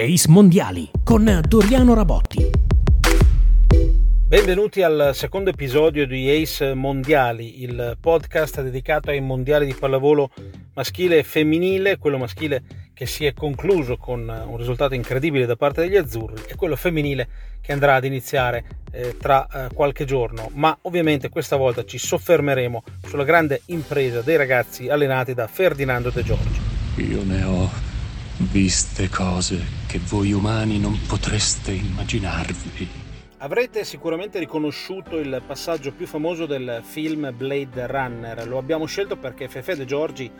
Ace 0.00 0.28
Mondiali 0.28 0.88
con 1.02 1.40
Doriano 1.48 1.92
Rabotti. 1.92 2.48
Benvenuti 4.28 4.80
al 4.80 5.10
secondo 5.12 5.50
episodio 5.50 6.06
di 6.06 6.30
Ace 6.30 6.72
Mondiali, 6.72 7.64
il 7.64 7.96
podcast 8.00 8.62
dedicato 8.62 9.10
ai 9.10 9.20
mondiali 9.20 9.66
di 9.66 9.74
pallavolo 9.74 10.30
maschile 10.74 11.18
e 11.18 11.24
femminile, 11.24 11.98
quello 11.98 12.16
maschile 12.16 12.62
che 12.94 13.06
si 13.06 13.26
è 13.26 13.34
concluso 13.34 13.96
con 13.96 14.20
un 14.20 14.56
risultato 14.56 14.94
incredibile 14.94 15.46
da 15.46 15.56
parte 15.56 15.80
degli 15.80 15.96
azzurri 15.96 16.44
e 16.46 16.54
quello 16.54 16.76
femminile 16.76 17.28
che 17.60 17.72
andrà 17.72 17.96
ad 17.96 18.04
iniziare 18.04 18.64
eh, 18.92 19.16
tra 19.20 19.48
eh, 19.48 19.74
qualche 19.74 20.04
giorno, 20.04 20.48
ma 20.54 20.78
ovviamente 20.82 21.28
questa 21.28 21.56
volta 21.56 21.84
ci 21.84 21.98
soffermeremo 21.98 22.84
sulla 23.04 23.24
grande 23.24 23.62
impresa 23.66 24.22
dei 24.22 24.36
ragazzi 24.36 24.88
allenati 24.88 25.34
da 25.34 25.48
Ferdinando 25.48 26.10
De 26.10 26.22
Giorgi. 26.22 26.60
Io 26.98 27.24
ne 27.24 27.42
ho 27.42 27.87
viste 28.40 29.08
cose 29.08 29.60
che 29.88 29.98
voi 29.98 30.32
umani 30.32 30.78
non 30.78 30.96
potreste 31.06 31.72
immaginarvi. 31.72 32.88
Avrete 33.38 33.84
sicuramente 33.84 34.38
riconosciuto 34.38 35.18
il 35.18 35.42
passaggio 35.44 35.92
più 35.92 36.06
famoso 36.06 36.46
del 36.46 36.80
film 36.84 37.32
Blade 37.36 37.86
Runner. 37.86 38.46
Lo 38.46 38.58
abbiamo 38.58 38.86
scelto 38.86 39.16
perché 39.16 39.48
Fefe 39.48 39.76
De 39.76 39.84
Giorgi 39.84 40.30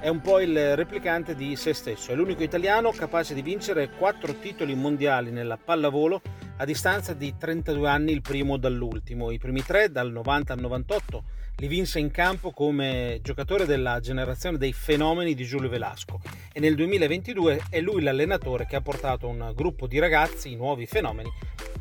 è 0.00 0.08
un 0.08 0.20
po' 0.20 0.38
il 0.38 0.76
replicante 0.76 1.34
di 1.34 1.56
se 1.56 1.74
stesso. 1.74 2.12
È 2.12 2.14
l'unico 2.14 2.44
italiano 2.44 2.92
capace 2.92 3.34
di 3.34 3.42
vincere 3.42 3.90
quattro 3.90 4.34
titoli 4.34 4.74
mondiali 4.76 5.32
nella 5.32 5.56
pallavolo 5.56 6.22
a 6.58 6.64
distanza 6.64 7.12
di 7.12 7.34
32 7.36 7.88
anni 7.88 8.12
il 8.12 8.22
primo 8.22 8.56
dall'ultimo. 8.56 9.32
I 9.32 9.38
primi 9.38 9.62
tre 9.62 9.90
dal 9.90 10.12
90 10.12 10.52
al 10.52 10.60
98 10.60 11.24
li 11.60 11.66
vinse 11.66 11.98
in 11.98 12.12
campo 12.12 12.52
come 12.52 13.18
giocatore 13.20 13.66
della 13.66 13.98
generazione 13.98 14.58
dei 14.58 14.72
fenomeni 14.72 15.34
di 15.34 15.44
Giulio 15.44 15.68
Velasco 15.68 16.20
e 16.52 16.60
nel 16.60 16.76
2022 16.76 17.62
è 17.68 17.80
lui 17.80 18.00
l'allenatore 18.00 18.64
che 18.64 18.76
ha 18.76 18.80
portato 18.80 19.26
un 19.26 19.52
gruppo 19.56 19.88
di 19.88 19.98
ragazzi, 19.98 20.54
nuovi 20.54 20.86
fenomeni, 20.86 21.28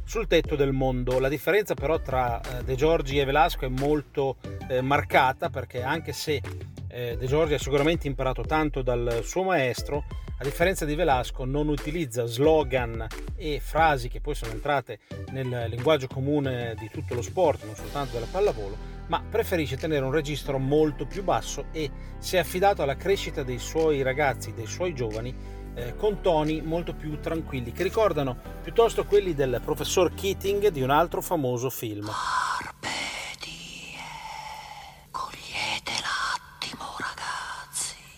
sul 0.04 0.26
tetto 0.26 0.56
del 0.56 0.72
mondo. 0.72 1.20
La 1.20 1.30
differenza 1.30 1.76
però 1.76 2.00
tra 2.00 2.42
eh, 2.42 2.64
De 2.64 2.76
Giorgi 2.76 3.20
e 3.20 3.26
Velasco 3.26 3.66
è 3.66 3.70
molto 3.70 4.38
eh, 4.68 4.82
marcata 4.82 5.50
perché 5.50 5.84
anche 5.84 6.12
se 6.12 6.42
De 6.98 7.28
Giorgi 7.28 7.54
ha 7.54 7.60
sicuramente 7.60 8.08
imparato 8.08 8.42
tanto 8.42 8.82
dal 8.82 9.20
suo 9.24 9.44
maestro, 9.44 10.06
a 10.40 10.44
differenza 10.44 10.84
di 10.84 10.96
Velasco 10.96 11.46
non 11.46 11.68
utilizza 11.68 12.26
slogan 12.26 13.06
e 13.36 13.62
frasi 13.64 14.10
che 14.10 14.20
poi 14.20 14.34
sono 14.34 14.52
entrate 14.52 14.98
nel 15.30 15.68
linguaggio 15.70 16.08
comune 16.08 16.74
di 16.80 16.90
tutto 16.90 17.14
lo 17.14 17.22
sport, 17.22 17.66
non 17.66 17.76
soltanto 17.76 18.14
della 18.14 18.26
pallavolo, 18.26 18.76
ma 19.10 19.24
preferisce 19.30 19.78
tenere 19.78 20.06
un 20.06 20.12
registro 20.12 20.58
molto 20.58 21.06
più 21.06 21.24
basso 21.24 21.66
e 21.72 21.88
si 22.18 22.36
è 22.36 22.40
affidato 22.40 22.82
alla 22.82 22.96
crescita 22.96 23.44
dei 23.44 23.60
suoi 23.60 24.02
ragazzi, 24.02 24.56
dei 24.56 24.66
suoi 24.66 24.96
giovani, 24.96 25.36
eh, 25.76 25.96
con 25.96 26.22
toni 26.22 26.64
molto 26.64 26.96
più 26.96 27.20
tranquilli, 27.20 27.74
che 27.74 27.84
ricordano 27.84 28.36
piuttosto 28.64 29.06
quelli 29.06 29.36
del 29.36 29.62
professor 29.64 30.16
Keating 30.16 30.70
di 30.70 30.82
un 30.82 30.90
altro 30.90 31.22
famoso 31.22 31.70
film. 31.70 32.10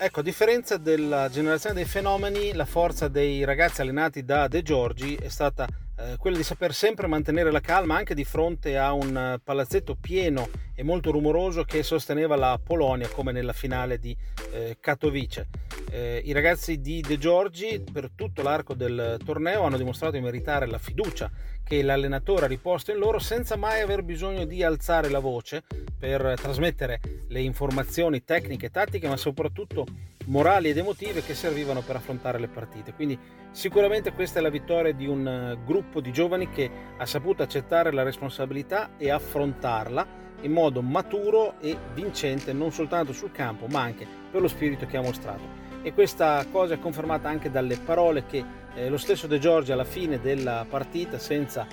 Ecco, 0.01 0.21
a 0.21 0.23
differenza 0.23 0.77
della 0.77 1.27
generazione 1.27 1.75
dei 1.75 1.83
fenomeni, 1.83 2.53
la 2.53 2.63
forza 2.63 3.09
dei 3.09 3.43
ragazzi 3.43 3.81
allenati 3.81 4.23
da 4.23 4.47
De 4.47 4.61
Giorgi 4.61 5.15
è 5.15 5.27
stata 5.27 5.67
eh, 5.97 6.15
quella 6.17 6.37
di 6.37 6.43
saper 6.43 6.73
sempre 6.73 7.05
mantenere 7.05 7.51
la 7.51 7.59
calma 7.59 7.97
anche 7.97 8.15
di 8.15 8.23
fronte 8.23 8.77
a 8.77 8.93
un 8.93 9.17
eh, 9.17 9.41
palazzetto 9.43 9.97
pieno 9.99 10.47
e 10.73 10.83
molto 10.83 11.11
rumoroso 11.11 11.65
che 11.65 11.83
sosteneva 11.83 12.37
la 12.37 12.57
Polonia 12.63 13.09
come 13.09 13.33
nella 13.33 13.51
finale 13.51 13.99
di 13.99 14.15
eh, 14.53 14.77
Katowice. 14.79 15.49
Eh, 15.91 16.21
I 16.23 16.33
ragazzi 16.33 16.81
di 16.81 17.01
De 17.01 17.17
Giorgi 17.17 17.83
per 17.91 18.11
tutto 18.13 18.43
l'arco 18.43 18.75
del 18.75 19.17
torneo 19.25 19.63
hanno 19.63 19.77
dimostrato 19.77 20.13
di 20.13 20.21
meritare 20.21 20.67
la 20.67 20.77
fiducia 20.77 21.31
che 21.63 21.81
l'allenatore 21.81 22.45
ha 22.45 22.47
riposto 22.47 22.91
in 22.91 22.99
loro 22.99 23.17
senza 23.17 23.55
mai 23.55 23.81
aver 23.81 24.03
bisogno 24.03 24.45
di 24.45 24.61
alzare 24.61 25.09
la 25.09 25.17
voce 25.17 25.63
per 25.97 26.35
trasmettere 26.39 26.99
le 27.27 27.41
informazioni 27.41 28.23
tecniche 28.23 28.69
tattiche, 28.69 29.07
ma 29.07 29.17
soprattutto 29.17 29.85
morali 30.25 30.69
ed 30.69 30.77
emotive 30.77 31.23
che 31.23 31.33
servivano 31.33 31.81
per 31.81 31.95
affrontare 31.95 32.37
le 32.37 32.49
partite. 32.49 32.93
Quindi 32.93 33.17
sicuramente 33.49 34.13
questa 34.13 34.37
è 34.37 34.41
la 34.43 34.49
vittoria 34.49 34.93
di 34.93 35.07
un 35.07 35.27
eh, 35.27 35.57
gruppo 35.65 36.01
di 36.01 36.11
giovani 36.11 36.51
che 36.51 36.69
ha 36.97 37.05
saputo 37.07 37.41
accettare 37.41 37.91
la 37.91 38.03
responsabilità 38.03 38.91
e 38.97 39.09
affrontarla 39.09 40.17
in 40.41 40.51
modo 40.51 40.83
maturo 40.83 41.59
e 41.59 41.75
vincente 41.95 42.53
non 42.53 42.71
soltanto 42.71 43.11
sul 43.11 43.31
campo 43.31 43.65
ma 43.67 43.81
anche 43.81 44.07
per 44.31 44.39
lo 44.39 44.47
spirito 44.47 44.85
che 44.85 44.95
ha 44.95 45.01
mostrato. 45.01 45.68
E 45.81 45.93
questa 45.93 46.45
cosa 46.51 46.73
è 46.73 46.79
confermata 46.79 47.29
anche 47.29 47.49
dalle 47.49 47.77
parole 47.77 48.25
che 48.25 48.43
eh, 48.75 48.89
lo 48.89 48.97
stesso 48.97 49.27
De 49.27 49.39
Giorgi 49.39 49.71
alla 49.71 49.85
fine 49.85 50.19
della 50.19 50.65
partita, 50.69 51.17
senza 51.17 51.65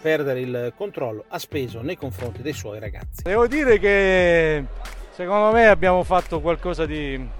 perdere 0.00 0.40
il 0.40 0.72
controllo, 0.76 1.24
ha 1.28 1.38
speso 1.38 1.82
nei 1.82 1.96
confronti 1.96 2.40
dei 2.42 2.54
suoi 2.54 2.80
ragazzi. 2.80 3.22
Devo 3.22 3.46
dire 3.46 3.78
che 3.78 4.64
secondo 5.10 5.52
me 5.52 5.68
abbiamo 5.68 6.02
fatto 6.04 6.40
qualcosa 6.40 6.86
di 6.86 7.38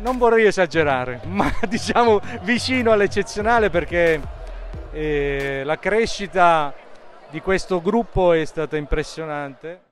non 0.00 0.18
vorrei 0.18 0.46
esagerare, 0.46 1.20
ma 1.28 1.52
diciamo 1.68 2.20
vicino 2.42 2.92
all'eccezionale 2.92 3.70
perché 3.70 4.20
eh, 4.92 5.62
la 5.64 5.78
crescita 5.78 6.74
di 7.28 7.40
questo 7.40 7.82
gruppo 7.82 8.32
è 8.32 8.44
stata 8.44 8.76
impressionante. 8.76 9.85